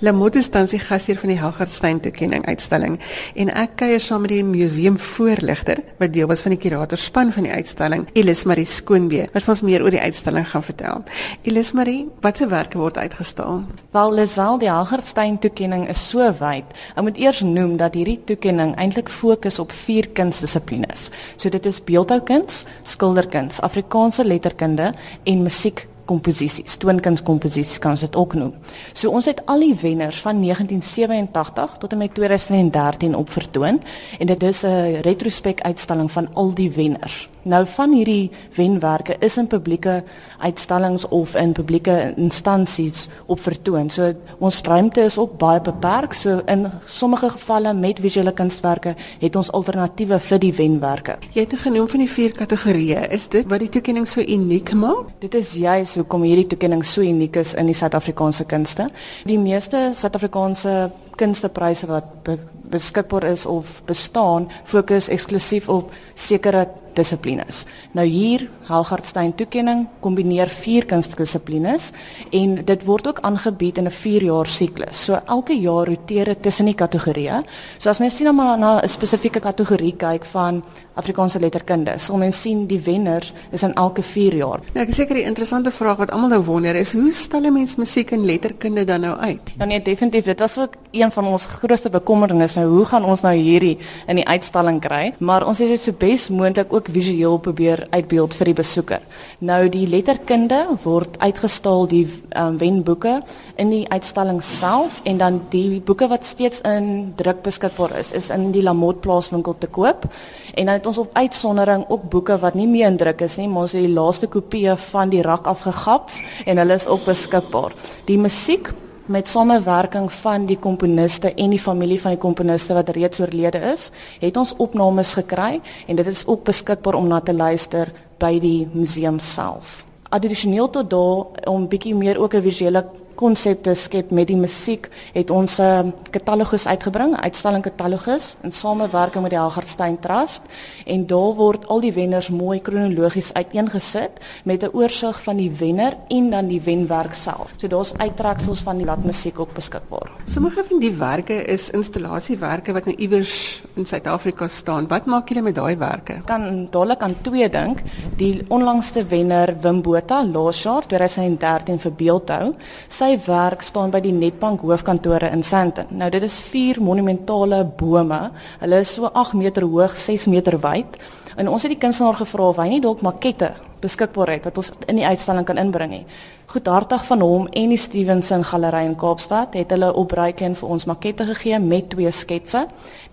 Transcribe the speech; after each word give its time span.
Lamot 0.00 0.32
is 0.40 0.46
tans 0.48 0.72
die 0.72 0.78
gasheer 0.80 1.18
van 1.20 1.28
die 1.28 1.36
Helgardstein 1.36 1.98
toekenning 2.00 2.46
uitstalling 2.48 2.94
en 3.42 3.50
ek 3.52 3.74
kuier 3.82 4.00
saam 4.00 4.22
met 4.24 4.32
die 4.32 4.44
museumvoorligter 4.48 5.82
wat 5.98 6.14
deel 6.14 6.30
was 6.30 6.40
van 6.40 6.54
die 6.54 6.60
kuratorspan 6.62 7.34
van 7.34 7.44
die 7.44 7.52
uitstalling, 7.52 8.06
Elis 8.16 8.46
Marie 8.48 8.64
Skoonbee, 8.64 9.26
wat 9.34 9.50
ons 9.52 9.60
meer 9.60 9.84
oor 9.84 9.92
die 9.92 10.00
uitstalling 10.00 10.48
gaan 10.48 10.64
vertel. 10.64 11.04
Elis 11.44 11.74
Marie, 11.76 12.06
watse 12.24 12.48
werke 12.48 12.80
word 12.80 12.96
uitgestal? 12.96 13.60
Wel, 13.92 14.16
Lisel, 14.22 14.56
die 14.64 14.72
Helgardstein 14.72 15.36
toekenning 15.44 15.84
is 15.92 16.00
so 16.08 16.32
wyd. 16.40 16.72
Ek 16.96 17.04
moet 17.04 17.20
eers 17.20 17.44
noem 17.44 17.76
dat 17.76 18.00
hierdie 18.00 18.22
toekenning 18.24 18.72
eintlik 18.80 19.12
fokus 19.12 19.60
op 19.60 19.76
vier 19.84 20.08
kunsdissiplines. 20.16 21.10
So 21.36 21.52
dit 21.52 21.68
is 21.68 21.84
beeldhoukuns, 21.84 22.64
skilderkuns, 22.88 23.60
Afrikaanse 23.68 24.24
letterkunde 24.24 24.94
en 25.28 25.44
musiek 25.44 25.90
komposisies, 26.10 26.78
toonkunskomposisies 26.82 27.78
kan 27.82 27.94
ons 27.96 28.04
dit 28.04 28.18
ook 28.18 28.36
noem. 28.38 28.54
So 28.92 29.14
ons 29.14 29.28
het 29.30 29.42
al 29.50 29.62
die 29.66 29.74
wenners 29.82 30.20
van 30.24 30.42
1987 30.42 31.76
tot 31.82 31.92
en 31.94 32.02
met 32.02 32.14
2013 32.18 33.16
opvertoon 33.18 33.80
en 34.18 34.32
dit 34.34 34.42
is 34.42 34.64
'n 34.64 35.00
retrospek 35.06 35.60
uitstalling 35.60 36.10
van 36.10 36.34
al 36.34 36.54
die 36.54 36.70
wenners. 36.70 37.28
Nou 37.42 37.62
van 37.66 37.92
hierdie 37.96 38.30
wenwerke 38.54 39.14
is 39.24 39.38
in 39.40 39.46
publieke 39.48 40.02
uitstallings 40.38 41.06
of 41.08 41.34
in 41.34 41.52
publieke 41.52 42.12
instansies 42.16 43.08
op 43.26 43.40
vertoon. 43.40 43.88
So 43.90 44.12
ons 44.38 44.60
ruimte 44.60 45.00
is 45.00 45.16
ook 45.18 45.38
baie 45.38 45.60
beperk. 45.60 46.12
So 46.12 46.42
in 46.46 46.66
sommige 46.84 47.30
gevalle 47.30 47.72
met 47.74 48.00
visuele 48.00 48.32
kunstwerke 48.32 48.94
het 49.20 49.36
ons 49.36 49.52
alternatiewe 49.52 50.18
vir 50.20 50.38
die 50.38 50.52
wenwerke. 50.52 51.16
Jy 51.32 51.46
het 51.46 51.56
genoem 51.64 51.88
van 51.88 52.04
die 52.04 52.10
vier 52.10 52.36
kategorieë. 52.36 53.08
Is 53.10 53.28
dit 53.28 53.48
wat 53.48 53.64
die 53.64 53.68
toekenning 53.72 54.08
so 54.08 54.20
uniek 54.20 54.74
maak? 54.74 55.08
Dit 55.24 55.34
is 55.34 55.54
juis 55.56 55.96
hoekom 56.00 56.24
hierdie 56.26 56.48
toekenning 56.50 56.84
so 56.86 57.04
uniek 57.04 57.36
is 57.40 57.54
in 57.54 57.70
die 57.70 57.76
Suid-Afrikaanse 57.76 58.46
kunste. 58.50 58.88
Die 59.28 59.38
meeste 59.38 59.90
Suid-Afrikaanse 59.94 60.90
kunstepryse 61.20 61.88
wat 61.90 62.30
beskikbaar 62.70 63.24
is 63.24 63.46
of 63.46 63.82
bestaan, 63.84 64.48
fokus 64.64 65.08
eksklusief 65.08 65.68
op 65.68 65.92
sekere 66.14 66.68
dissiplines. 66.94 67.64
Nou 67.94 68.06
hier 68.06 68.46
Helgardstein 68.68 69.32
toekenning 69.38 69.86
kombineer 70.04 70.50
vier 70.60 70.86
kunstdissiplines 70.90 71.90
en 72.36 72.58
dit 72.66 72.84
word 72.88 73.08
ook 73.10 73.22
aangebied 73.26 73.78
in 73.78 73.86
'n 73.86 73.90
4 73.90 74.22
jaar 74.24 74.46
siklus. 74.46 75.04
So 75.04 75.20
elke 75.26 75.54
jaar 75.54 75.86
roteer 75.86 76.24
dit 76.24 76.42
tussen 76.42 76.64
die 76.66 76.74
kategorieë. 76.74 77.42
So 77.78 77.90
as 77.90 77.98
mens 77.98 78.16
sien 78.16 78.34
maar 78.34 78.58
na 78.58 78.80
'n 78.82 78.88
spesifieke 78.88 79.40
kategorie 79.40 79.96
kyk 79.96 80.24
van 80.24 80.62
Afrikaanse 80.94 81.38
letterkunde, 81.38 81.94
sal 81.98 82.16
mens 82.16 82.40
sien 82.40 82.66
die 82.66 82.80
wenners 82.80 83.32
is 83.52 83.62
in 83.62 83.74
elke 83.74 84.02
4 84.02 84.34
jaar. 84.34 84.60
Nou 84.74 84.82
ek 84.84 84.88
is 84.88 84.96
seker 84.96 85.14
die 85.14 85.24
interessante 85.24 85.70
vraag 85.70 85.96
wat 85.96 86.10
almal 86.10 86.28
nou 86.28 86.42
wonder 86.42 86.76
is, 86.76 86.92
hoe 86.92 87.12
stel 87.12 87.44
'n 87.44 87.52
mens 87.52 87.76
musiek 87.76 88.10
en 88.10 88.24
letterkunde 88.24 88.84
dan 88.84 89.00
nou 89.00 89.18
uit? 89.18 89.40
Ja 89.58 89.64
nee, 89.64 89.82
definitief, 89.82 90.24
dit 90.24 90.38
was 90.38 90.58
ook 90.58 90.74
een 90.90 91.10
van 91.10 91.26
ons 91.26 91.44
grootste 91.44 91.90
bekommernisse. 91.90 92.59
Hoe 92.66 92.84
gaan 92.84 93.04
ons 93.04 93.22
nou 93.24 93.34
hierdie 93.34 93.78
in 94.06 94.18
die 94.20 94.26
uitstalling 94.26 94.80
kry? 94.80 95.12
Maar 95.18 95.46
ons 95.46 95.58
het 95.62 95.68
dit 95.68 95.80
so 95.80 95.96
bes 95.96 96.28
moontlik 96.28 96.72
ook 96.72 96.90
visueel 96.92 97.38
probeer 97.38 97.86
uitbeeld 97.90 98.34
vir 98.34 98.50
die 98.50 98.56
besoeker. 98.60 99.04
Nou 99.38 99.68
die 99.72 99.86
letterkunde 99.88 100.58
word 100.84 101.18
uitgestal 101.22 101.86
die 101.90 102.04
um, 102.36 102.58
wenboeke 102.58 103.20
in 103.60 103.70
die 103.72 103.84
uitstalling 103.88 104.42
self 104.44 105.00
en 105.04 105.18
dan 105.20 105.40
die 105.52 105.80
boeke 105.80 106.08
wat 106.10 106.24
steeds 106.24 106.60
in 106.68 107.12
druk 107.16 107.42
beskikbaar 107.46 107.96
is 107.98 108.12
is 108.12 108.30
in 108.34 108.50
die 108.52 108.62
Lamot 108.62 109.00
plaaswinkel 109.00 109.56
te 109.58 109.66
koop. 109.66 110.06
En 110.54 110.66
dan 110.66 110.74
het 110.74 110.86
ons 110.86 110.98
op 110.98 111.16
uitsondering 111.16 111.86
ook 111.88 112.08
boeke 112.10 112.38
wat 112.38 112.54
nie 112.54 112.68
meer 112.68 112.86
in 112.90 112.96
druk 113.00 113.20
is 113.26 113.36
nie, 113.40 113.48
maar 113.48 113.68
ons 113.68 113.76
het 113.76 113.84
die 113.84 113.94
laaste 113.94 114.28
kopieë 114.30 114.76
van 114.90 115.10
die 115.12 115.22
rak 115.22 115.46
afgegaps 115.50 116.22
en 116.46 116.60
hulle 116.60 116.78
is 116.78 116.86
ook 116.86 117.04
beskikbaar. 117.08 117.74
Die 118.08 118.18
musiek 118.18 118.72
met 119.10 119.28
samewerking 119.28 120.06
van 120.12 120.46
die 120.46 120.58
komponiste 120.58 121.32
en 121.34 121.50
die 121.50 121.58
familie 121.58 121.98
van 122.00 122.14
die 122.14 122.20
komponiste 122.22 122.76
wat 122.78 122.92
reeds 122.94 123.20
oorlede 123.20 123.58
is, 123.72 123.88
het 124.22 124.36
ons 124.38 124.54
opnames 124.62 125.16
gekry 125.18 125.58
en 125.86 125.98
dit 125.98 126.06
is 126.06 126.22
ook 126.26 126.44
beskikbaar 126.46 126.94
om 126.94 127.08
na 127.10 127.18
te 127.20 127.34
luister 127.34 127.90
by 128.22 128.36
die 128.38 128.68
museum 128.72 129.18
self. 129.18 129.80
Addisioneel 130.14 130.70
tot 130.70 130.90
daardie 130.90 131.46
om 131.50 131.66
bietjie 131.70 131.94
meer 131.94 132.18
ook 132.18 132.34
'n 132.34 132.42
visuele 132.42 132.84
konsepte 133.20 133.74
skep 133.76 134.10
met 134.16 134.30
die 134.30 134.38
musiek 134.38 134.88
het 135.12 135.30
ons 135.30 135.58
'n 135.58 135.62
uh, 135.62 135.92
katalogus 136.10 136.66
uitgebring, 136.66 137.16
uitstalling 137.20 137.62
katalogus 137.62 138.36
in 138.42 138.52
samewerking 138.52 139.22
met 139.22 139.30
die 139.30 139.38
Helgardstein 139.38 139.98
Trust 140.00 140.42
en 140.86 141.06
daar 141.06 141.34
word 141.36 141.66
al 141.68 141.80
die 141.80 141.92
wenners 141.92 142.28
mooi 142.28 142.60
kronologies 142.60 143.32
uiteengesit 143.32 144.20
met 144.44 144.62
'n 144.62 144.72
oorsig 144.72 145.22
van 145.22 145.36
die 145.36 145.50
wenner 145.50 145.96
en 146.08 146.30
dan 146.30 146.48
die 146.48 146.60
wenwerk 146.60 147.14
self. 147.14 147.52
So 147.56 147.68
daar's 147.68 147.92
uittreksels 147.96 148.60
van 148.60 148.76
die 148.76 148.86
latmusiek 148.86 149.38
ook 149.38 149.52
beskikbaar. 149.54 150.10
Sommige 150.24 150.64
van 150.64 150.78
die 150.78 150.92
werke 150.92 151.44
is 151.44 151.70
installasiewerke 151.70 152.72
wat 152.72 152.84
nou 152.84 152.96
iewers 152.96 153.62
in 153.74 153.86
Suid-Afrika 153.86 154.48
staan. 154.48 154.88
Wat 154.88 155.06
maak 155.06 155.28
julle 155.28 155.42
met 155.42 155.54
daai 155.54 155.76
werke? 155.76 156.20
Kan 156.24 156.68
dadelik 156.70 157.02
aan 157.02 157.16
twee 157.22 157.48
dink. 157.48 157.82
Die 158.16 158.44
onlangste 158.48 159.04
wenner 159.04 159.54
Wim 159.60 159.82
Botha 159.82 160.24
laas 160.24 160.62
jaar 160.62 160.86
2013 160.86 161.78
vir 161.78 161.92
beeldhou. 161.92 162.54
Sy 162.88 163.09
sy 163.10 163.18
werk 163.26 163.62
staan 163.64 163.90
by 163.90 163.98
die 164.04 164.12
Netbank 164.14 164.62
hoofkantore 164.62 165.30
in 165.34 165.42
Sandton. 165.42 165.88
Nou 165.98 166.10
dit 166.12 166.22
is 166.22 166.36
vier 166.50 166.78
monumentale 166.82 167.64
bome. 167.64 168.20
Hulle 168.60 168.82
is 168.84 168.92
so 168.94 169.10
8 169.10 169.34
meter 169.34 169.66
hoog, 169.66 169.96
6 169.98 170.28
meter 170.30 170.58
wyd. 170.62 170.98
En 171.36 171.48
ons 171.48 171.62
het 171.62 171.70
die 171.70 171.80
kunstenaar 171.80 172.14
gevra 172.14 172.48
of 172.48 172.56
hy 172.56 172.68
nie 172.68 172.80
dalk 172.80 173.02
makette 173.02 173.54
beskikbaar 173.80 174.34
het 174.34 174.46
wat 174.48 174.58
ons 174.60 174.72
in 174.90 175.00
die 175.00 175.06
uitstalling 175.06 175.46
kan 175.48 175.58
inbring 175.60 175.90
nie. 175.94 176.04
Goedhartig 176.50 177.04
van 177.06 177.22
hom 177.22 177.46
en 177.56 177.70
die 177.70 177.78
Stevenson 177.78 178.42
Galery 178.44 178.82
in 178.88 178.96
Kaapstad 178.98 179.54
het 179.54 179.70
hulle 179.70 179.92
op 179.94 180.08
Braaikleen 180.10 180.56
vir 180.58 180.72
ons 180.74 180.86
makette 180.90 181.24
gegee 181.28 181.60
met 181.62 181.88
twee 181.92 182.10
sketse. 182.10 182.64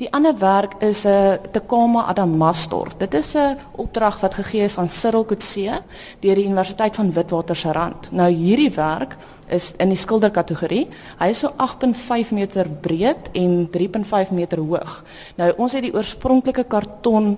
Die 0.02 0.10
ander 0.14 0.34
werk 0.42 0.74
is 0.82 1.06
'n 1.06 1.10
uh, 1.10 1.34
Tekama 1.52 2.08
Adamastor. 2.10 2.90
Dit 2.98 3.14
is 3.14 3.36
'n 3.36 3.58
opdrag 3.78 4.20
wat 4.22 4.34
gegee 4.34 4.64
is 4.64 4.78
aan 4.78 4.90
Cyril 4.90 5.26
Coetzee 5.26 5.72
deur 6.20 6.36
die 6.36 6.46
Universiteit 6.46 6.96
van 6.96 7.14
Witwatersrand. 7.14 8.12
Nou 8.12 8.32
hierdie 8.32 8.72
werk 8.72 9.18
is 9.48 9.74
in 9.78 9.90
die 9.90 9.98
skilderkategorie. 9.98 10.88
Hy 11.20 11.28
is 11.30 11.40
so 11.40 11.54
8.5 11.58 12.32
meter 12.32 12.70
breed 12.70 13.30
en 13.34 13.70
3.5 13.72 14.32
meter 14.32 14.58
hoog. 14.58 15.04
Nou 15.36 15.54
ons 15.58 15.74
het 15.74 15.84
die 15.84 15.94
oorspronklike 15.94 16.64
karton 16.64 17.38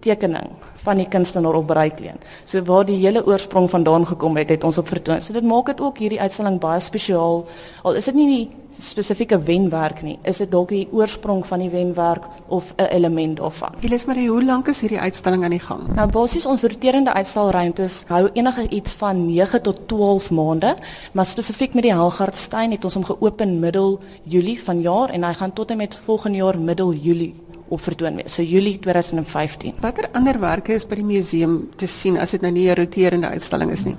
tekening 0.00 0.50
van 0.84 1.00
die 1.00 1.08
kunstenaar 1.08 1.58
op 1.58 1.66
Breitleen. 1.68 2.20
So 2.48 2.62
waar 2.64 2.86
die 2.88 2.98
hele 3.02 3.22
oorsprong 3.26 3.68
vandaan 3.70 4.06
gekom 4.06 4.38
het, 4.40 4.48
het 4.48 4.64
ons 4.64 4.78
op 4.80 4.88
vertoon. 4.88 5.20
So 5.20 5.36
dit 5.36 5.44
maak 5.44 5.66
dit 5.66 5.80
ook 5.80 6.00
hierdie 6.00 6.20
uitstalling 6.20 6.58
baie 6.60 6.80
spesiaal. 6.80 7.44
Al 7.82 8.00
is 8.00 8.08
dit 8.08 8.16
nie 8.16 8.28
die 8.30 8.46
spesifieke 8.80 9.36
wenwerk 9.44 10.00
nie, 10.06 10.16
is 10.22 10.38
dit 10.38 10.50
dalk 10.50 10.70
die 10.70 10.86
oorsprong 10.94 11.42
van 11.46 11.58
die 11.64 11.70
wenwerk 11.72 12.24
of 12.48 12.72
'n 12.78 12.86
element 12.94 13.36
daarvan. 13.36 13.74
Gilles 13.80 14.04
Marie, 14.06 14.28
hoe 14.28 14.44
lank 14.44 14.68
is 14.68 14.80
hierdie 14.80 15.00
uitstalling 15.00 15.44
aan 15.44 15.50
die 15.50 15.60
gang? 15.60 15.94
Nou 15.94 16.08
basies 16.10 16.46
ons 16.46 16.62
roterende 16.62 17.12
uitstalruimtes 17.12 18.04
hou 18.06 18.30
enige 18.32 18.68
iets 18.68 18.92
van 18.92 19.26
9 19.26 19.62
tot 19.62 19.88
12 19.88 20.30
maande, 20.30 20.76
maar 21.12 21.26
spesifiek 21.26 21.74
met 21.74 21.82
die 21.82 21.92
Helgardstein 21.92 22.70
het 22.70 22.84
ons 22.84 22.94
hom 22.94 23.04
geopen 23.04 23.58
middel 23.58 23.98
Julie 24.22 24.62
vanjaar 24.62 25.10
en 25.10 25.24
hy 25.24 25.32
gaan 25.32 25.52
tot 25.52 25.70
en 25.70 25.76
met 25.76 25.94
volgende 25.94 26.38
jaar 26.38 26.58
middel 26.58 26.92
Julie 26.92 27.34
op 27.70 27.82
vertoon 27.82 28.20
wees. 28.20 28.34
So 28.34 28.42
Julie 28.42 28.78
2015. 28.82 29.78
Watter 29.80 30.10
anderwerke 30.12 30.74
is 30.74 30.86
by 30.86 30.98
die 31.00 31.06
museum 31.06 31.62
te 31.76 31.86
sien 31.90 32.18
as 32.18 32.34
dit 32.36 32.42
nou 32.42 32.52
nie 32.52 32.68
'n 32.68 32.76
roterende 32.76 33.30
uitstalling 33.30 33.70
is 33.70 33.84
nie? 33.84 33.96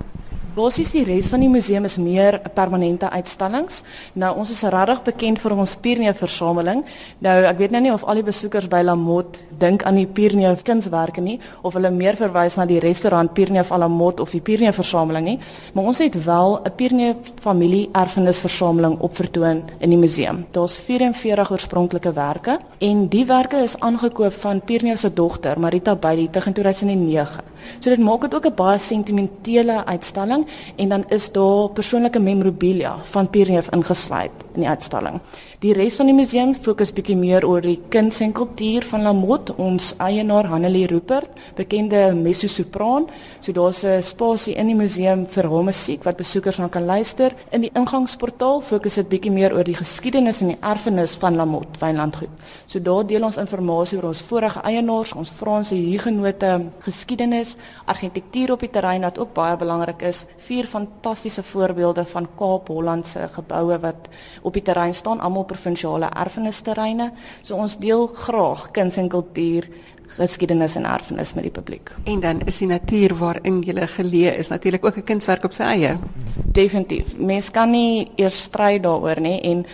Basies 0.52 0.90
die 0.92 1.00
res 1.08 1.30
van 1.32 1.40
die 1.40 1.48
museum 1.48 1.86
is 1.88 1.94
meer 1.96 2.36
permanente 2.52 3.08
uitstallings. 3.08 3.78
Nou 4.20 4.34
ons 4.42 4.50
is 4.52 4.58
regtig 4.68 4.98
bekend 5.06 5.38
vir 5.40 5.54
ons 5.56 5.70
Pierneef 5.80 6.18
versameling. 6.20 6.82
Nou 7.24 7.36
ek 7.48 7.56
weet 7.56 7.72
nou 7.72 7.80
nie 7.80 7.92
of 7.94 8.02
al 8.04 8.20
die 8.20 8.26
besoekers 8.26 8.66
by 8.68 8.82
Lamot 8.84 9.38
dink 9.62 9.86
aan 9.88 9.96
die 9.96 10.04
Pierneef 10.04 10.60
kunswerke 10.66 11.24
nie 11.24 11.38
of 11.64 11.78
hulle 11.78 11.88
meer 11.94 12.18
verwys 12.20 12.58
na 12.60 12.66
die 12.68 12.82
restaurant 12.84 13.32
Pierneef 13.32 13.72
Alamot 13.72 14.20
of 14.20 14.34
die 14.36 14.42
Pierneef 14.44 14.76
versameling 14.76 15.24
nie, 15.24 15.38
maar 15.72 15.88
ons 15.88 16.02
het 16.04 16.18
wel 16.26 16.60
'n 16.60 16.74
Pierneef 16.76 17.32
familie 17.40 17.88
erfenisversameling 17.92 18.98
op 19.00 19.16
vertoon 19.16 19.62
in 19.80 19.90
die 19.90 19.98
museum. 19.98 20.44
Daar's 20.52 20.76
44 20.76 21.50
oorspronklike 21.50 22.12
werke 22.12 22.58
en 22.78 23.08
die 23.08 23.24
werke 23.24 23.56
is 23.56 23.80
aangekoop 23.80 24.32
van 24.32 24.60
Pierneef 24.60 24.98
se 24.98 25.12
dogter 25.12 25.58
Marita 25.58 25.96
Bailey 25.96 26.28
teen 26.28 26.52
2009. 26.52 27.51
So 27.78 27.90
dit 27.90 27.98
maak 27.98 28.20
dit 28.20 28.34
ook 28.34 28.46
'n 28.46 28.54
baie 28.54 28.78
sentimentele 28.78 29.84
uitstalling 29.84 30.46
en 30.76 30.88
dan 30.88 31.04
is 31.08 31.32
daar 31.32 31.68
persoonlike 31.68 32.18
memorabilia 32.18 32.96
van 33.02 33.30
Pierneef 33.30 33.68
ingesluit 33.70 34.30
in 34.54 34.60
die 34.60 34.68
uitstalling. 34.68 35.20
Die 35.62 35.72
res 35.72 35.94
van 35.94 36.08
die 36.10 36.14
museum 36.16 36.54
fokus 36.58 36.90
bietjie 36.90 37.14
meer 37.14 37.44
oor 37.46 37.60
die 37.60 37.78
kuns 37.88 38.16
en 38.20 38.32
kultuur 38.32 38.82
van 38.82 39.02
Lamot, 39.02 39.52
ons 39.62 39.92
eienaar 40.02 40.48
Hanelie 40.50 40.88
Rupert, 40.90 41.30
bekende 41.54 42.12
mezzo-sopran. 42.18 43.06
So 43.40 43.52
daar's 43.52 43.84
'n 43.84 44.02
spasie 44.02 44.54
in 44.54 44.66
die 44.66 44.74
museum 44.74 45.24
vir 45.26 45.44
haar 45.44 45.64
musiek 45.64 46.02
wat 46.02 46.16
besoekers 46.16 46.58
na 46.58 46.68
kan 46.68 46.84
luister. 46.84 47.32
In 47.52 47.60
die 47.60 47.70
ingangsportaal 47.74 48.60
fokus 48.60 48.94
dit 48.94 49.08
bietjie 49.08 49.30
meer 49.30 49.54
oor 49.54 49.64
die 49.64 49.74
geskiedenis 49.74 50.40
en 50.40 50.48
die 50.48 50.58
erfenis 50.60 51.14
van 51.14 51.36
Lamot 51.36 51.78
Wynlandgoed. 51.78 52.30
So 52.66 52.80
daar 52.80 53.06
deel 53.06 53.22
ons 53.22 53.36
inligting 53.36 54.02
oor 54.02 54.08
ons 54.08 54.22
vorige 54.22 54.60
eienaars, 54.60 55.12
ons 55.12 55.30
Franse 55.30 55.74
hugenote 55.74 56.70
geskiedenis 56.80 57.51
geskiedenis, 57.52 57.86
argitektuur 57.86 58.52
op 58.52 58.60
die 58.60 58.70
terrein 58.70 59.02
wat 59.02 59.18
ook 59.18 59.32
baie 59.34 59.56
belangrik 59.56 60.02
is, 60.02 60.24
vier 60.38 60.66
fantastiese 60.66 61.42
voorbeelde 61.42 62.04
van 62.04 62.28
Kaap 62.36 62.68
Hollandse 62.68 63.28
geboue 63.28 63.78
wat 63.80 64.08
op 64.42 64.52
die 64.52 64.62
terrein 64.62 64.94
staan, 64.94 65.20
almal 65.20 65.44
provinsiale 65.44 66.08
erfenisterreine. 66.08 67.12
So 67.42 67.56
ons 67.56 67.78
deel 67.78 68.06
graag 68.06 68.70
kuns 68.72 68.96
en 68.96 69.08
kultuur 69.08 69.68
geskiedenis 70.16 70.76
en 70.76 70.84
erfenis 70.84 71.34
met 71.34 71.46
die 71.46 71.52
publiek. 71.52 71.92
En 72.04 72.20
dan 72.20 72.40
is 72.46 72.58
die 72.58 72.68
natuur 72.68 73.14
waarin 73.18 73.62
jy 73.62 73.86
geleë 73.96 74.36
is 74.38 74.48
natuurlik 74.48 74.84
ook 74.84 74.96
'n 74.96 75.04
kunswerk 75.04 75.44
op 75.44 75.52
sy 75.52 75.62
eie. 75.62 75.98
Definitief. 76.52 77.16
Mens 77.18 77.50
kan 77.50 77.70
nie 77.70 78.10
eers 78.16 78.42
stry 78.42 78.80
daaroor 78.80 79.20
nie 79.20 79.40
en 79.40 79.64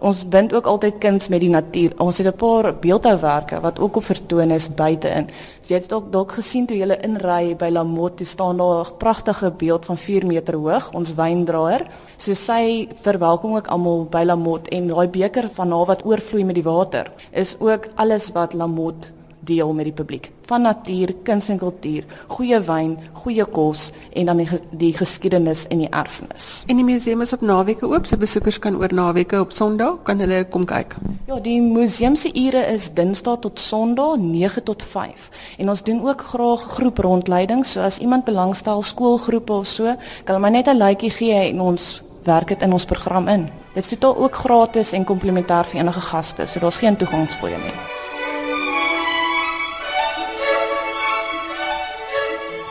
ons 0.00 0.28
bind 0.28 0.54
ook 0.54 0.66
altyd 0.66 0.98
kuns 0.98 1.28
met 1.28 1.40
die 1.40 1.50
natuur. 1.50 1.92
Ons 1.98 2.18
het 2.18 2.26
'n 2.26 2.36
paar 2.36 2.74
beeldhouwerke 2.74 3.60
wat 3.60 3.78
ook 3.78 3.96
op 3.96 4.04
vertoon 4.04 4.50
is 4.50 4.74
buite-in. 4.74 5.26
So 5.60 5.74
jy 5.74 5.80
het 5.80 5.88
dalk 5.88 6.12
dalk 6.12 6.32
gesien 6.32 6.66
toe 6.66 6.76
jy 6.76 6.98
inry 7.02 7.56
by 7.56 7.68
Lamotte, 7.68 8.24
staan 8.24 8.56
daar 8.56 8.86
'n 8.86 8.96
pragtige 8.98 9.50
beeld 9.50 9.86
van 9.86 9.98
4 9.98 10.26
meter 10.26 10.54
hoog, 10.54 10.92
ons 10.92 11.14
wyndraer. 11.14 11.86
So 12.16 12.34
sy 12.34 12.88
verwelkom 12.94 13.56
ook 13.56 13.66
almal 13.66 14.04
by 14.04 14.22
Lamotte 14.24 14.70
en 14.70 14.86
daai 14.86 15.08
beker 15.08 15.48
van 15.52 15.70
haar 15.70 15.86
wat 15.86 16.04
oorvloei 16.04 16.44
met 16.44 16.54
die 16.54 16.64
water 16.64 17.12
is 17.30 17.56
ook 17.58 17.88
alles 17.96 18.32
wat 18.32 18.52
Lamotte 18.52 19.19
deel 19.40 19.72
met 19.74 19.88
die 19.88 19.94
publiek. 19.94 20.30
Van 20.48 20.62
natuur, 20.62 21.14
kuns 21.22 21.48
en 21.48 21.58
kultuur, 21.58 22.04
goeie 22.28 22.60
wyn, 22.66 22.96
goeie 23.22 23.44
kos 23.44 23.90
en 24.12 24.30
dan 24.30 24.42
die, 24.42 24.48
die 24.70 24.92
geskiedenis 24.96 25.66
en 25.70 25.84
die 25.84 25.88
erfenis. 25.88 26.50
En 26.66 26.80
die 26.80 26.84
museum 26.84 27.24
is 27.24 27.32
op 27.36 27.44
naweke 27.46 27.88
oop, 27.88 28.06
so 28.06 28.20
besoekers 28.20 28.58
kan 28.58 28.76
oor 28.80 28.92
naweke 28.94 29.40
op 29.40 29.54
Sondag 29.56 30.02
kan 30.08 30.20
hulle 30.22 30.42
kom 30.50 30.66
kyk. 30.68 30.96
Ja, 31.28 31.40
die 31.40 31.60
museum 31.62 32.16
se 32.16 32.32
ure 32.34 32.64
is 32.72 32.90
Dinsdag 32.94 33.40
tot 33.46 33.62
Sondag 33.62 34.18
9 34.20 34.64
tot 34.68 34.82
5. 34.82 35.30
En 35.58 35.72
ons 35.72 35.82
doen 35.86 36.02
ook 36.08 36.26
graag 36.32 36.66
groeprondleidings, 36.76 37.72
so 37.72 37.86
as 37.86 37.98
iemand 37.98 38.24
belangstel 38.24 38.82
skoolgroepe 38.82 39.52
of 39.52 39.66
so, 39.66 39.96
kan 40.24 40.34
hulle 40.34 40.44
maar 40.44 40.50
net 40.50 40.68
'n 40.68 40.76
likeie 40.76 41.10
gee 41.10 41.50
en 41.50 41.60
ons 41.60 42.02
werk 42.24 42.48
dit 42.48 42.62
in 42.62 42.72
ons 42.72 42.84
program 42.84 43.28
in. 43.28 43.48
Dit 43.74 43.82
is 43.82 43.88
totaal 43.88 44.16
ook 44.16 44.34
gratis 44.34 44.92
en 44.92 45.04
komplementêr 45.04 45.64
vir 45.64 45.80
enige 45.80 46.00
gaste, 46.00 46.46
so 46.46 46.60
daar's 46.60 46.78
geen 46.78 46.96
toegangsfooie 46.96 47.58
nie. 47.58 47.99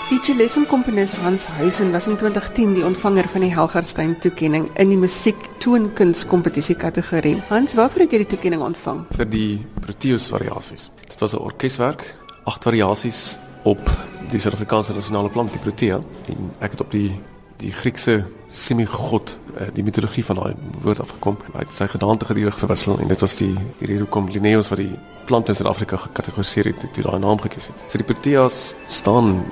Die 0.09 0.17
Chilean 0.25 0.63
komponis 0.65 1.11
Hans 1.21 1.43
Huisen 1.59 1.91
was 1.93 2.07
in 2.07 2.15
2010 2.17 2.71
die 2.73 2.85
ontvanger 2.85 3.27
van 3.29 3.43
die 3.45 3.51
Helgerstein 3.53 4.15
toekenning 4.17 4.63
in 4.81 4.89
die 4.89 4.97
musiek 4.97 5.37
toonkuns 5.61 6.23
kompetisie 6.25 6.73
kategorie. 6.73 7.35
Hans, 7.51 7.75
waarvoor 7.77 8.07
het 8.07 8.15
jy 8.15 8.23
die 8.23 8.29
toekenning 8.31 8.63
ontvang? 8.65 9.03
Vir 9.13 9.29
die 9.29 9.59
Proteus 9.83 10.25
variasies. 10.33 10.87
Dit 11.05 11.21
was 11.21 11.35
'n 11.37 11.45
orkeswerk, 11.45 12.01
agt 12.49 12.63
variasies 12.63 13.37
op 13.63 13.85
die 14.31 14.39
Suid-Afrikaanse 14.39 14.93
nasionale 14.93 15.29
plant 15.29 15.51
die 15.51 15.61
Protea 15.61 16.01
en 16.25 16.51
ek 16.59 16.71
het 16.71 16.81
op 16.81 16.91
die 16.91 17.13
die 17.59 17.71
Griekse 17.71 18.23
semigod, 18.47 19.37
eh, 19.57 19.67
die 19.73 19.83
mitologie 19.83 20.23
van 20.25 20.39
daai 20.39 20.53
woord 20.81 21.01
afgekom. 21.03 21.37
Hy 21.53 21.65
het 21.65 21.73
sy 21.75 21.87
gedaante 21.91 22.27
gedurig 22.29 22.57
verwissel 22.59 22.99
en 22.99 23.07
dit 23.11 23.19
was 23.19 23.35
die 23.35 23.53
die 23.79 23.87
rede 23.87 24.05
hoekom 24.05 24.29
Linnaeus 24.31 24.69
wat 24.71 24.79
die 24.79 24.93
plante 25.27 25.51
in 25.51 25.57
Suid-Afrika 25.59 25.97
gekategoriseer 26.05 26.71
het, 26.71 26.85
het 26.87 27.01
daai 27.03 27.19
naam 27.19 27.41
gekies 27.43 27.67
het. 27.69 27.83
So 27.87 27.99
die 27.99 28.07
Proteas 28.07 28.75
staan 28.87 29.43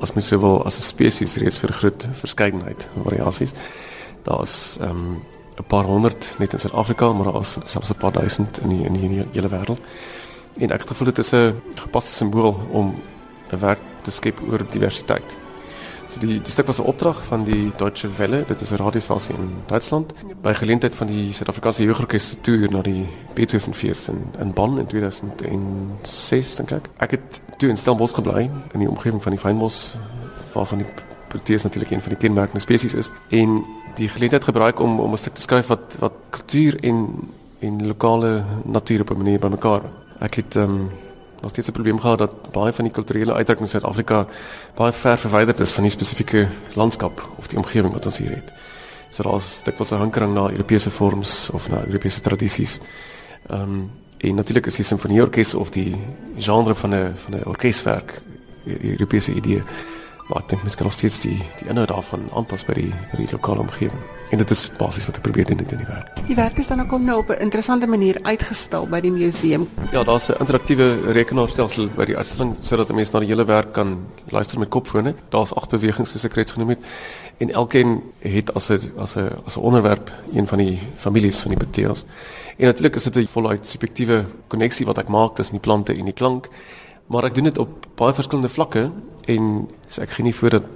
as 0.00 0.14
mens 0.16 0.30
sou 0.32 0.40
wil 0.40 0.64
as 0.66 0.78
'n 0.78 0.82
spesies 0.82 1.36
reeds 1.36 1.58
vir 1.58 1.72
groot 1.72 2.06
verskeidenheid 2.22 2.88
variasies. 3.04 3.52
Daar's 4.24 4.78
ehm 4.80 4.90
um, 4.90 5.22
'n 5.58 5.66
paar 5.66 5.84
honderd 5.84 6.34
net 6.38 6.52
in 6.52 6.58
Suid-Afrika, 6.58 7.12
maar 7.12 7.32
daar 7.32 7.40
is 7.40 7.58
selfs 7.64 7.90
'n 7.90 7.98
paar 7.98 8.12
duisend 8.12 8.60
in 8.62 8.68
die 8.68 8.84
in 8.84 8.92
die, 8.92 9.02
in 9.02 9.12
die 9.12 9.26
hele 9.32 9.48
wêreld. 9.48 9.80
En 10.56 10.70
ek 10.70 10.80
het 10.80 10.88
gevoel 10.88 11.12
dit 11.12 11.18
is 11.18 11.32
'n 11.32 11.60
gepaste 11.74 12.12
simbool 12.12 12.56
om 12.70 12.94
'n 13.52 13.58
werk 13.58 13.80
te 14.02 14.10
skep 14.10 14.40
oor 14.48 14.66
diversiteit. 14.66 15.36
So 16.10 16.18
die 16.18 16.40
die 16.42 16.50
stuk 16.52 16.66
was 16.66 16.80
'n 16.80 16.86
opdrag 16.90 17.24
van 17.24 17.44
die 17.44 17.72
Deutsche 17.76 18.08
Welle, 18.18 18.44
dit 18.46 18.60
is 18.60 18.70
'n 18.70 18.76
radiostasie 18.76 19.34
in 19.34 19.62
Duitsland, 19.66 20.14
by 20.42 20.52
geleentheid 20.52 20.94
van 20.94 21.06
die 21.06 21.32
Suid-Afrikaanse 21.32 21.84
Jeugorkes 21.84 22.28
se 22.28 22.40
toer 22.40 22.70
na 22.70 22.82
die 22.82 23.06
Beethovenfees 23.34 24.08
in 24.08 24.24
in 24.38 24.52
Bonn 24.52 24.78
in 24.78 24.86
2006 24.86 26.56
dink 26.56 26.70
ek. 26.70 26.88
Ek 26.98 27.10
het 27.10 27.42
toe 27.58 27.68
in 27.68 27.76
Stellenbosch 27.76 28.14
gebly 28.14 28.50
in 28.72 28.80
die 28.80 28.88
omgewing 28.88 29.22
van 29.22 29.32
die 29.32 29.40
Fynbos 29.40 29.98
waarvan 30.52 30.78
die 30.78 30.86
Proteus 31.28 31.62
natuurlik 31.62 31.90
een 31.90 32.02
van 32.02 32.08
die 32.08 32.18
kenmerkende 32.18 32.60
spesies 32.60 32.94
is 32.94 33.10
en 33.28 33.64
die 33.94 34.08
geleentheid 34.08 34.44
gebruik 34.44 34.80
om 34.80 35.00
om 35.00 35.12
'n 35.12 35.16
stuk 35.16 35.34
te 35.34 35.40
skryf 35.40 35.66
wat 35.66 35.96
wat 35.98 36.12
kultuur 36.30 36.80
en 36.82 37.28
en 37.60 37.86
lokale 37.86 38.44
natuur 38.64 39.00
op 39.00 39.10
'n 39.10 39.16
manier 39.16 39.38
bymekaar. 39.38 39.82
Ek 40.20 40.34
het 40.34 40.56
ehm 40.56 40.70
um, 40.70 40.90
nog 41.40 41.50
steeds 41.50 41.68
'n 41.68 41.72
probleem 41.72 42.00
gehad 42.00 42.18
dat 42.18 42.52
baie 42.52 42.72
van 42.72 42.84
die 42.84 42.92
kulturele 42.92 43.32
uitdrukkings 43.32 43.74
in 43.74 43.80
Suid-Afrika 43.80 44.26
baie 44.74 44.92
ver 44.92 45.18
verwyderd 45.18 45.60
is 45.60 45.70
van 45.70 45.82
die 45.82 45.92
spesifieke 45.92 46.48
landskap 46.74 47.28
of 47.36 47.46
die 47.46 47.58
omgewing 47.58 47.92
wat 47.92 48.06
ons 48.06 48.18
hier 48.18 48.30
het. 48.30 48.52
So 49.10 49.22
daar's 49.22 49.62
dit 49.62 49.78
was 49.78 49.90
'n 49.90 49.96
hankering 49.96 50.34
na 50.34 50.50
Europese 50.50 50.90
vorms 50.90 51.50
of 51.50 51.68
na 51.68 51.84
Europese 51.86 52.20
tradisies. 52.20 52.80
Ehm 53.48 53.62
um, 53.62 53.90
en 54.16 54.34
natuurlik 54.34 54.66
is 54.66 54.76
die 54.76 54.84
simfonieorkes 54.84 55.54
of 55.54 55.70
die 55.70 55.96
genre 56.36 56.74
van 56.74 56.94
'n 56.94 57.12
van 57.14 57.34
'n 57.34 57.44
orkeswerk 57.44 58.22
'n 58.64 58.78
Europese 58.82 59.32
idee. 59.32 59.62
Maar 60.30 60.44
ek 60.44 60.52
dink 60.52 60.62
mens 60.62 60.76
kan 60.78 60.86
nog 60.86 60.94
steeds 60.94 61.18
die 61.24 61.38
die 61.58 61.68
inhoud 61.72 61.90
daarvan 61.90 62.28
aanpas 62.38 62.62
by 62.68 62.74
die 62.76 62.90
by 63.10 63.18
die 63.18 63.30
lokale 63.32 63.64
omgewing. 63.64 64.02
En 64.30 64.38
dit 64.38 64.50
is 64.54 64.60
basies 64.78 65.08
wat 65.08 65.16
ek 65.18 65.24
probeer 65.26 65.48
doen 65.48 65.58
in 65.64 65.80
die 65.80 65.88
werk. 65.88 66.12
Die 66.28 66.36
werk 66.38 66.60
is 66.62 66.68
dan 66.70 66.84
ook 66.84 66.92
nou 67.02 67.16
op 67.18 67.32
'n 67.34 67.42
interessante 67.42 67.86
manier 67.90 68.20
uitgestal 68.22 68.86
by 68.86 69.00
die 69.00 69.10
museum. 69.10 69.68
Ja, 69.90 70.04
daar's 70.04 70.30
'n 70.30 70.38
interaktiewe 70.38 71.12
rekenaarstelsel 71.12 71.88
by 71.96 72.04
die 72.04 72.16
uitstalling 72.16 72.54
sodat 72.60 72.90
'n 72.90 72.94
mens 72.94 73.10
na 73.10 73.18
die 73.18 73.28
hele 73.28 73.44
werk 73.44 73.72
kan 73.72 73.98
luister 74.28 74.58
met 74.58 74.68
kopfone. 74.68 75.14
Daar's 75.28 75.54
agt 75.54 75.70
bewegings 75.70 76.10
soos 76.10 76.24
ek 76.24 76.34
reeds 76.34 76.52
genoem 76.52 76.68
het 76.68 76.78
en 77.38 77.50
elkeen 77.50 78.02
het 78.18 78.54
as 78.54 78.70
'n 78.70 78.92
as 78.98 79.16
'n 79.16 79.28
as 79.46 79.56
'n 79.56 79.60
onderwerp 79.60 80.12
een 80.32 80.46
van 80.46 80.58
die 80.58 80.78
families 80.96 81.40
van 81.40 81.50
die 81.50 81.58
Proteas. 81.58 82.04
En 82.56 82.66
natuurlik 82.66 82.96
is 82.96 83.02
dit 83.02 83.16
'n 83.16 83.26
voluit 83.26 83.66
subjektiewe 83.66 84.24
koneksie 84.46 84.86
wat 84.86 84.98
ek 84.98 85.08
maak 85.08 85.34
tussen 85.34 85.54
die 85.54 85.62
plante 85.62 85.92
en 85.94 86.04
die 86.04 86.14
klank. 86.14 86.48
Maar 87.10 87.26
ek 87.26 87.34
doen 87.34 87.48
dit 87.50 87.58
op 87.58 87.86
baie 87.98 88.14
verskillende 88.14 88.52
vlakke 88.52 88.84
en 89.30 89.48
so 89.88 90.02
ek 90.04 90.14
gee 90.14 90.28
nie 90.28 90.36
voor 90.36 90.60
dat 90.60 90.68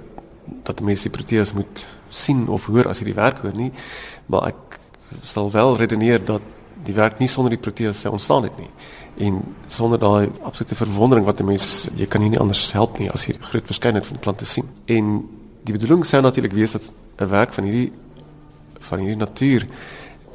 dat 0.67 0.81
mense 0.85 1.07
die 1.07 1.13
Proteas 1.13 1.53
moet 1.57 1.85
sien 2.13 2.43
of 2.53 2.67
hoor 2.69 2.89
as 2.91 2.99
jy 3.01 3.07
die 3.09 3.17
werk 3.17 3.39
hoor 3.41 3.55
nie, 3.57 3.71
maar 4.29 4.51
ek 4.51 4.77
sal 5.25 5.49
wel 5.51 5.73
redeneer 5.79 6.21
dat 6.21 6.43
die 6.85 6.93
werk 6.93 7.17
nie 7.19 7.29
sonder 7.31 7.55
die 7.55 7.61
Proteas 7.61 8.03
sou 8.03 8.11
ontstaan 8.13 8.45
het 8.45 8.59
nie 8.61 8.69
en 9.25 9.39
sonder 9.71 9.99
daai 9.99 10.27
absolute 10.43 10.75
verwondering 10.75 11.25
wat 11.25 11.39
'n 11.39 11.45
mens 11.45 11.89
jy 11.95 12.05
kan 12.05 12.21
nie 12.21 12.39
anders 12.39 12.71
help 12.73 12.99
nie 12.99 13.09
as 13.09 13.25
jy 13.25 13.33
die 13.33 13.47
groot 13.49 13.65
verskeidenheid 13.65 14.11
van 14.11 14.19
plante 14.19 14.45
sien. 14.45 14.67
En 14.85 15.29
die 15.63 15.73
bedoeling 15.73 16.05
sou 16.05 16.21
natuurlik 16.21 16.53
wees 16.53 16.71
dat 16.71 16.91
'n 17.19 17.29
werk 17.29 17.53
van 17.53 17.63
hierdie 17.63 17.91
van 18.79 18.99
hierdie 18.99 19.17
natuur 19.17 19.67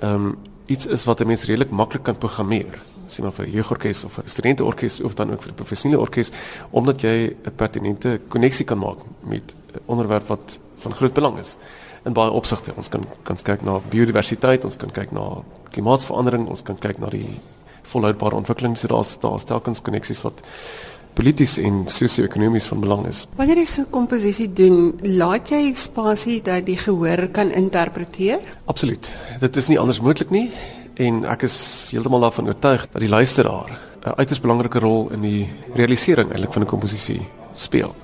ehm 0.00 0.14
um, 0.14 0.38
iets 0.66 0.86
is 0.86 1.04
wat 1.04 1.20
'n 1.20 1.26
mens 1.26 1.44
redelik 1.44 1.70
maklik 1.70 2.02
kan 2.02 2.18
programmeer 2.18 2.82
sien 3.12 3.24
maar 3.24 3.32
vir 3.32 3.46
'n 3.46 3.50
jeugorkes 3.50 4.04
of 4.04 4.18
'n 4.18 4.28
studenteorkes 4.28 5.00
of 5.00 5.14
dan 5.14 5.32
ook 5.32 5.42
vir 5.42 5.52
'n 5.52 5.54
professionele 5.54 6.00
orkes 6.00 6.30
omdat 6.70 7.00
jy 7.00 7.36
'n 7.44 7.54
pertinente 7.56 8.20
koneksie 8.28 8.64
kan 8.64 8.78
maak 8.78 8.98
met 9.20 9.54
'n 9.74 9.80
onderwerp 9.86 10.26
wat 10.28 10.58
van 10.78 10.94
groot 10.94 11.12
belang 11.12 11.38
is 11.38 11.56
in 12.04 12.12
baie 12.12 12.30
opsigte. 12.30 12.72
Ons 12.76 12.88
kan 12.88 13.04
kan 13.22 13.36
kyk 13.36 13.62
na 13.62 13.80
biodiversiteit, 13.92 14.64
ons 14.64 14.76
kan 14.76 14.90
kyk 14.90 15.12
na 15.12 15.42
klimaatsverandering, 15.74 16.48
ons 16.48 16.62
kan 16.62 16.78
kyk 16.78 16.98
na 16.98 17.10
die 17.12 17.26
volhoubare 17.82 18.36
ontwikkeling. 18.36 18.78
So 18.78 18.88
daar's 18.88 19.18
daar's 19.18 19.44
telkens 19.44 19.82
koneksies 19.82 20.22
wat 20.22 20.42
polities 21.14 21.58
en 21.58 21.82
sosio-ekonomies 21.90 22.68
van 22.70 22.80
belang 22.80 23.06
is. 23.10 23.26
Wanneer 23.36 23.58
jy 23.58 23.64
so 23.66 23.82
'n 23.82 23.90
komposisie 23.90 24.52
doen, 24.52 24.98
laat 25.02 25.50
jy 25.50 25.74
spasie 25.74 26.42
dat 26.42 26.66
die 26.66 26.76
gehoor 26.76 27.28
kan 27.28 27.50
interpreteer? 27.50 28.40
Absoluut. 28.64 29.12
Dit 29.40 29.56
is 29.56 29.68
nie 29.68 29.78
anders 29.78 30.00
moontlik 30.00 30.30
nie 30.30 30.50
en 30.94 31.24
ek 31.24 31.42
is 31.42 31.56
heeltemal 31.92 32.20
daarvan 32.20 32.46
oortuig 32.46 32.86
dat 32.90 33.00
die 33.00 33.08
luisteraar 33.08 33.70
'n 34.04 34.16
uiters 34.16 34.40
belangrike 34.40 34.78
rol 34.78 35.10
in 35.10 35.20
die 35.20 35.48
realisering 35.74 36.30
eintlik 36.30 36.52
van 36.52 36.62
'n 36.62 36.66
komposisie 36.66 37.26
speel. 37.54 37.94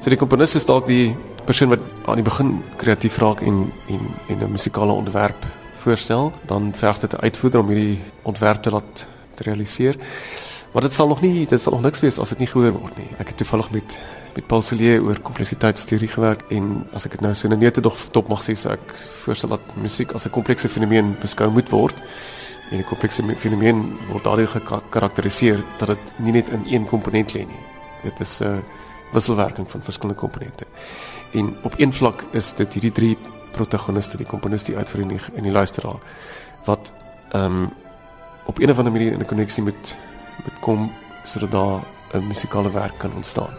So 0.00 0.10
die 0.10 0.18
komponis 0.18 0.54
is 0.54 0.64
dalk 0.64 0.86
die 0.86 1.16
persoon 1.44 1.68
wat 1.68 1.80
aan 2.06 2.14
die 2.14 2.24
begin 2.24 2.62
kreatief 2.76 3.18
raak 3.18 3.40
en 3.40 3.72
en 3.88 4.00
en 4.28 4.38
'n 4.42 4.50
musikale 4.50 4.92
ontwerp 4.92 5.44
voorstel, 5.76 6.32
dan 6.46 6.72
verg 6.74 6.98
dit 6.98 7.12
'n 7.12 7.22
uitvoerder 7.22 7.60
om 7.60 7.68
hierdie 7.68 7.98
ontwerp 8.22 8.62
te 8.62 8.70
laat 8.70 9.08
te 9.34 9.42
realiseer. 9.42 9.96
Maar 10.76 10.84
dit 10.84 10.94
sal 10.94 11.08
nog 11.08 11.20
nie, 11.20 11.46
dit 11.46 11.60
sal 11.60 11.72
nog 11.72 11.86
niks 11.86 12.02
wees 12.04 12.18
as 12.20 12.28
dit 12.34 12.42
nie 12.42 12.46
gehoor 12.50 12.74
word 12.74 12.98
nie. 13.00 13.06
Ek 13.16 13.30
het 13.32 13.38
toevallig 13.40 13.70
met 13.72 13.94
met 14.36 14.46
Paul 14.46 14.60
Celier 14.62 15.00
oor 15.00 15.16
kompleksiteitsteorie 15.24 16.10
gewerk 16.12 16.42
en 16.52 16.66
as 16.92 17.06
ek 17.08 17.14
dit 17.14 17.22
nou 17.24 17.30
so 17.32 17.48
net 17.48 17.74
te 17.74 17.80
dog 17.80 17.96
top 18.12 18.26
mag 18.28 18.42
sê, 18.44 18.52
so 18.52 18.68
ek 18.68 18.90
voorstel 19.22 19.54
dat 19.54 19.70
musiek 19.80 20.12
as 20.12 20.26
'n 20.26 20.34
komplekse 20.34 20.68
fenomeen 20.68 21.14
beskou 21.22 21.48
moet 21.50 21.70
word. 21.72 21.96
En 22.70 22.78
'n 22.78 22.84
komplekse 22.84 23.22
fenomeen 23.36 23.96
word 24.10 24.24
daardeur 24.24 24.48
gekarakteriseer 24.48 25.64
dat 25.78 25.88
dit 25.88 26.12
nie 26.18 26.32
net 26.32 26.48
in 26.48 26.66
een 26.66 26.86
komponent 26.86 27.32
lê 27.32 27.46
nie. 27.46 27.62
Dit 28.02 28.20
is 28.20 28.40
'n 28.40 28.44
uh, 28.44 28.58
wisselwerking 29.12 29.70
van 29.70 29.82
verskillende 29.82 30.20
komponente. 30.20 30.66
En 31.32 31.56
op 31.62 31.74
een 31.78 31.92
vlak 31.92 32.24
is 32.32 32.52
dit 32.52 32.72
hierdie 32.72 32.92
drie 32.92 33.18
protagoniste, 33.52 34.16
die 34.16 34.26
komponis, 34.26 34.64
die 34.64 34.76
uitvoerder 34.76 35.30
en 35.34 35.42
die 35.42 35.52
luisteraar 35.52 36.00
wat 36.64 36.92
ehm 37.32 37.44
um, 37.44 37.70
op 38.46 38.58
een 38.58 38.70
of 38.70 38.78
ander 38.78 38.92
manier 38.92 39.12
in 39.12 39.20
'n 39.20 39.26
koneksie 39.26 39.62
met 39.62 39.96
met 40.44 40.60
kom 40.60 40.92
sodat 41.24 41.50
daar 41.50 41.80
'n 42.14 42.26
musikale 42.26 42.70
werk 42.70 42.98
kan 42.98 43.14
ontstaan. 43.14 43.50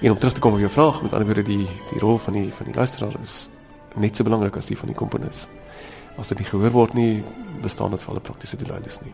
En 0.00 0.10
om 0.10 0.18
terug 0.18 0.34
te 0.34 0.40
kom 0.40 0.52
op 0.52 0.58
jou 0.58 0.70
vraag, 0.70 1.02
met 1.02 1.12
ander 1.12 1.26
woorde 1.26 1.42
die 1.42 1.68
die 1.92 1.98
rol 1.98 2.18
van 2.18 2.32
die 2.32 2.52
van 2.52 2.66
die 2.66 2.74
luisteraar 2.74 3.20
is 3.22 3.48
net 3.94 4.16
so 4.16 4.24
belangrik 4.24 4.56
as 4.56 4.66
die 4.66 4.78
van 4.78 4.88
die 4.88 4.96
komponis. 4.96 5.48
As 6.18 6.28
dit 6.28 6.38
nie 6.38 6.46
gehoor 6.46 6.70
word 6.70 6.94
nie, 6.94 7.24
bestaan 7.62 7.90
dit 7.90 8.02
vir 8.02 8.10
alle 8.14 8.20
praktiese 8.20 8.56
doeleindes 8.56 8.98
nie. 9.04 9.12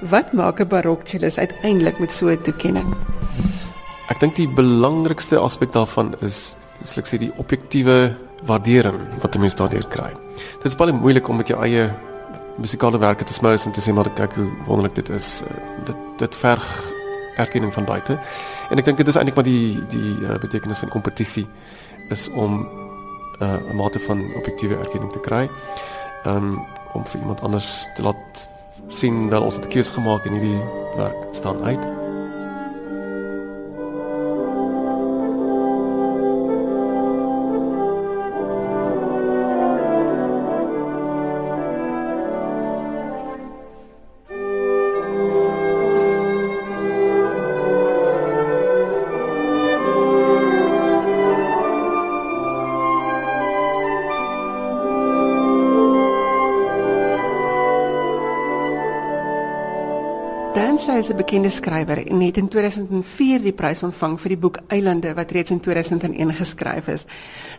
Wat 0.00 0.32
maak 0.32 0.60
'n 0.60 0.68
barokcellist 0.68 1.38
uiteindelik 1.38 1.98
met 1.98 2.12
so 2.12 2.28
'n 2.28 2.42
toekenning? 2.42 2.94
Ek 4.08 4.20
dink 4.20 4.36
die 4.36 4.48
belangrikste 4.48 5.38
aspek 5.38 5.72
daarvan 5.72 6.14
is, 6.20 6.56
soos 6.84 6.98
ek 6.98 7.06
sê, 7.06 7.18
die 7.18 7.32
objektiewe 7.36 8.14
waardering 8.46 9.20
wat 9.20 9.34
'n 9.34 9.40
mens 9.40 9.54
daardeur 9.54 9.86
kry. 9.88 10.12
Dit 10.62 10.72
is 10.72 10.76
baie 10.76 10.92
moeilik 10.92 11.28
om 11.28 11.36
met 11.36 11.48
jou 11.48 11.60
eie 11.62 11.90
musikale 12.58 12.98
werke 12.98 13.24
te 13.24 13.32
smous 13.32 13.66
en 13.66 13.72
te 13.72 13.80
sê 13.80 13.92
maar 13.94 14.10
kyk 14.10 14.34
hoe 14.34 14.48
wonderlik 14.66 14.94
dit 14.94 15.08
is. 15.08 15.42
Dit 15.86 15.96
dit 16.18 16.34
verg 16.34 16.68
erkenning 17.38 17.74
van 17.74 17.84
buite. 17.86 18.18
En 18.70 18.78
ek 18.78 18.84
dink 18.84 18.98
dit 18.98 19.08
is 19.08 19.16
eintlik 19.16 19.38
wat 19.38 19.46
die 19.46 19.78
die 19.92 20.14
uh, 20.26 20.38
betekenis 20.42 20.82
van 20.82 20.90
kompetisie 20.90 21.46
is 22.10 22.28
om 22.34 22.64
uh, 23.42 23.58
'n 23.70 23.76
mate 23.76 24.00
van 24.06 24.24
objektiewe 24.34 24.78
erkenning 24.78 25.12
te 25.12 25.22
kry. 25.22 25.48
Um 26.26 26.58
om 26.96 27.04
vir 27.04 27.20
iemand 27.20 27.40
anders 27.40 27.86
te 27.94 28.02
laat 28.02 28.48
sien 28.88 29.28
dat 29.28 29.42
ons 29.42 29.54
het 29.54 29.64
'n 29.64 29.68
keuse 29.68 29.92
gemaak 29.92 30.24
en 30.24 30.32
hierdie 30.32 30.62
werk 30.96 31.16
staan 31.30 31.62
uit. 31.64 32.07
Dansley 60.78 60.98
is 60.98 61.10
'n 61.10 61.16
bekende 61.16 61.48
skrywer 61.48 62.06
en 62.06 62.20
het 62.20 62.36
in 62.36 62.48
2004 62.48 63.42
die 63.42 63.52
prys 63.52 63.82
ontvang 63.82 64.20
vir 64.20 64.28
die 64.28 64.38
boek 64.38 64.58
Eilande 64.66 65.14
wat 65.14 65.30
reeds 65.30 65.50
in 65.50 65.60
2001 65.60 66.34
geskryf 66.34 66.86
is. 66.88 67.04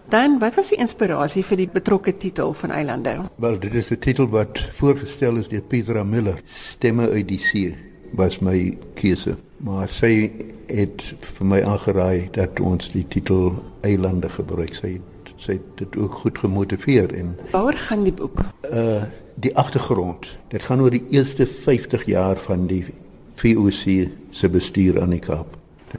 Dan, 0.10 0.40
wat 0.40 0.56
was 0.56 0.70
die 0.70 0.78
inspirasie 0.78 1.44
vir 1.44 1.58
die 1.58 1.68
betrokke 1.68 2.18
titel 2.18 2.54
van 2.54 2.72
Eilande? 2.72 3.18
Wel, 3.36 3.60
dit 3.60 3.74
is 3.74 3.92
'n 3.92 4.00
titel 4.00 4.30
wat 4.30 4.60
voorgestel 4.72 5.36
is 5.36 5.48
deur 5.48 5.62
Petra 5.62 6.04
Miller. 6.04 6.40
Stemme 6.44 7.10
uit 7.10 7.28
die 7.28 7.40
see 7.40 7.76
was 8.12 8.40
my 8.40 8.78
keuse. 8.94 9.36
Maar 9.58 9.90
sy 9.90 10.32
het 10.68 11.04
vir 11.20 11.46
my 11.46 11.62
aangeraai 11.62 12.30
dat 12.32 12.60
ons 12.60 12.92
die 12.92 13.06
titel 13.08 13.64
Eilande 13.82 14.30
gebruik. 14.30 14.74
Sy 14.74 15.02
sy 15.36 15.52
het 15.52 15.78
dit 15.78 15.98
ook 15.98 16.14
goed 16.14 16.38
gemotiveer 16.38 17.14
en 17.14 17.38
Waar 17.52 17.78
gaan 17.78 18.04
die 18.04 18.14
boek? 18.14 18.40
Uh 18.72 19.04
die 19.40 19.56
agtergrond. 19.56 20.28
Dit 20.48 20.64
gaan 20.64 20.82
oor 20.82 20.92
die 20.92 21.06
eerste 21.10 21.48
50 21.48 22.06
jaar 22.06 22.38
van 22.38 22.68
die 22.68 22.86
VOC 23.40 24.10
se 24.32 24.50
bestuur 24.50 25.02
aan 25.02 25.16
die 25.16 25.24
Kaap. 25.24 25.56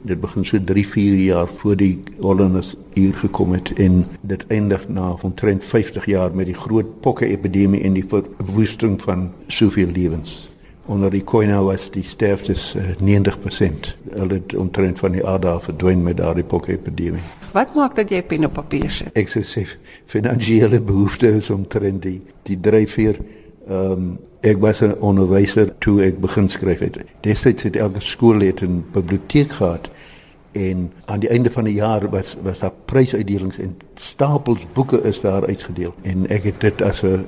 Dit 0.07 0.21
begin 0.21 0.45
so 0.45 0.59
3, 0.63 0.87
4 0.87 1.15
jaar 1.19 1.47
voor 1.47 1.75
die 1.75 2.03
Hollanders 2.19 2.75
hier 2.93 3.13
gekom 3.17 3.51
het 3.51 3.73
en 3.73 4.05
dit 4.21 4.45
eindig 4.47 4.87
na 4.87 5.15
omtrent 5.21 5.65
50 5.65 6.05
jaar 6.05 6.35
met 6.35 6.45
die 6.45 6.55
groot 6.55 6.99
pokke 7.01 7.27
epidemie 7.27 7.81
en 7.81 7.97
die 7.97 8.05
verwoesting 8.07 9.01
van 9.01 9.31
soveel 9.47 9.91
lewens. 9.91 10.51
Onder 10.85 11.11
die 11.11 11.23
Koina 11.23 11.61
was 11.63 11.89
die 11.93 12.03
sterftes 12.03 12.71
uh, 12.75 12.93
90%. 13.01 13.91
Hulle 14.11 14.33
het 14.33 14.55
omtrent 14.55 14.99
van 14.99 15.11
die 15.11 15.25
aarde 15.27 15.53
verdwyn 15.61 16.01
met 16.03 16.17
daardie 16.17 16.43
pokke 16.43 16.71
epidemie. 16.73 17.21
Wat 17.53 17.75
maak 17.75 17.95
dat 17.95 18.09
jy 18.09 18.23
pen 18.23 18.47
op 18.47 18.55
papier 18.57 18.89
sit? 18.89 19.11
Ek 19.17 19.29
sê 19.29 19.43
finansiële 20.09 20.81
behoeftes 20.81 21.49
omtrent 21.53 22.01
die 22.05 22.19
die 22.49 22.57
dryfveer. 22.59 23.19
Ehm 23.71 23.91
um, 23.91 24.19
ek 24.41 24.57
was 24.59 24.81
'n 24.81 24.95
onderwyser 24.99 25.77
toe 25.77 26.01
ek 26.03 26.19
begin 26.19 26.49
skryf 26.49 26.79
het. 26.79 26.97
Destyds 27.21 27.63
het 27.63 27.75
elke 27.75 28.01
skool 28.01 28.39
het 28.39 28.61
'n 28.61 28.83
biblioteek 28.91 29.51
gehad 29.51 29.89
en 30.51 30.91
aan 31.05 31.19
die 31.19 31.29
einde 31.29 31.51
van 31.51 31.63
die 31.63 31.73
jaar 31.73 32.09
was 32.09 32.35
was 32.41 32.59
daar 32.59 32.73
prysuitdelings 32.85 33.57
en 33.57 33.77
stapels 33.95 34.65
boeke 34.73 35.01
is 35.01 35.21
daar 35.21 35.47
uitgedeel 35.47 35.93
en 36.01 36.27
ek 36.29 36.43
het 36.43 36.59
dit 36.59 36.81
as 36.81 37.03
'n 37.03 37.25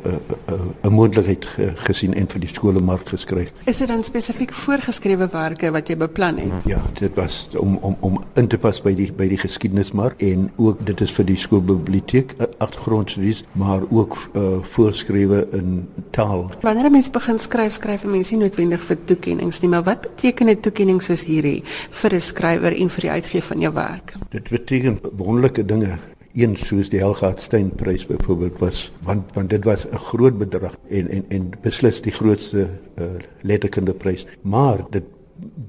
'n 0.83 0.93
moontlikheid 0.93 1.47
gesien 1.75 2.13
en 2.13 2.27
vir 2.27 2.39
die 2.39 2.49
skole 2.49 2.79
mark 2.79 3.09
geskryf. 3.09 3.51
Is 3.65 3.77
dit 3.77 3.87
dan 3.87 4.03
spesifiek 4.03 4.53
voorgeskrewe 4.53 5.27
werke 5.31 5.71
wat 5.71 5.87
jy 5.87 5.97
beplan 5.97 6.37
het? 6.37 6.65
Ja, 6.65 6.81
dit 6.99 7.15
was 7.15 7.47
om 7.57 7.77
om 7.77 7.97
om 7.99 8.19
in 8.33 8.47
te 8.47 8.57
pas 8.57 8.81
by 8.81 8.93
die 8.95 9.11
by 9.11 9.27
die 9.27 9.37
geskiedenismark 9.37 10.21
en 10.21 10.51
ook 10.55 10.85
dit 10.85 11.01
is 11.01 11.11
vir 11.11 11.25
die 11.25 11.37
skoolbiblioteek 11.37 12.35
eh, 12.37 12.47
agtergrondstudies, 12.57 13.43
maar 13.51 13.81
ook 13.89 14.17
uh, 14.33 14.41
voorskrywe 14.61 15.47
in 15.51 15.87
taal. 16.11 16.49
Wanneer 16.61 16.85
'n 16.85 16.91
mens 16.91 17.09
begin 17.09 17.39
skryf, 17.39 17.73
skryf 17.73 18.03
'n 18.03 18.11
mens 18.11 18.31
nie 18.31 18.39
noodwendig 18.39 18.81
vir 18.81 18.97
toekenninge 19.05 19.51
nie, 19.61 19.69
maar 19.69 19.83
wat 19.83 20.01
beteken 20.01 20.49
'n 20.49 20.59
toekenning 20.59 21.01
soos 21.01 21.23
hierdie 21.23 21.63
vir 21.89 22.13
'n 22.13 22.21
skrywer 22.21 22.73
en 22.75 22.89
vir 22.89 23.01
die 23.01 23.12
uitgee 23.13 23.43
van 23.43 23.63
jou 23.63 23.73
werk? 23.73 24.15
Dit 24.33 24.49
beteken 24.49 24.99
wonderlike 25.17 25.65
dinge. 25.65 25.97
Een 26.33 26.55
soos 26.57 26.89
die 26.89 26.99
Helga 26.99 27.33
Steyn 27.37 27.69
prys 27.77 28.07
byvoorbeeld 28.09 28.59
was 28.59 28.91
want 29.05 29.33
want 29.37 29.49
dit 29.53 29.65
was 29.69 29.85
'n 29.85 30.01
groot 30.09 30.37
bedrag 30.37 30.77
en 30.89 31.09
en 31.09 31.25
en 31.29 31.51
beslis 31.61 32.01
die 32.01 32.11
grootste 32.11 32.69
uh, 32.97 33.05
letterkunde 33.41 33.93
prys. 33.93 34.25
Maar 34.41 34.85
dit 34.89 35.03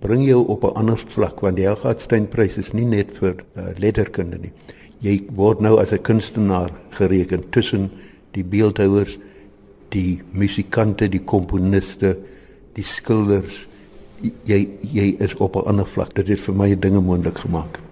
bring 0.00 0.24
jou 0.26 0.46
op 0.46 0.64
'n 0.64 0.74
ander 0.74 0.98
vlak 0.98 1.40
want 1.40 1.56
die 1.56 1.64
Helga 1.64 1.94
Steyn 1.98 2.28
prys 2.28 2.56
is 2.56 2.72
nie 2.72 2.86
net 2.86 3.18
vir 3.18 3.34
uh, 3.56 3.62
letterkunde 3.76 4.38
nie. 4.38 4.52
Jy 5.00 5.24
word 5.36 5.60
nou 5.60 5.80
as 5.80 5.92
'n 5.92 6.02
kunstenaar 6.02 6.70
gereken 6.90 7.50
tussen 7.50 7.90
die 8.32 8.44
beeldhouers, 8.44 9.18
die 9.88 10.22
musikante, 10.32 11.08
die 11.08 11.24
komponiste, 11.24 12.16
die 12.72 12.82
skilders 12.84 13.68
jy 14.44 14.68
jy 14.80 15.16
is 15.18 15.34
op 15.36 15.56
'n 15.56 15.68
ander 15.68 15.86
vlak. 15.86 16.14
Dit 16.14 16.28
het 16.28 16.40
vir 16.40 16.54
my 16.54 16.78
dinge 16.78 17.00
moontlik 17.00 17.38
gemaak. 17.38 17.83